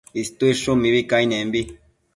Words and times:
Ushtuidshun 0.21 0.81
mibi 0.85 1.03
cainembi 1.13 1.65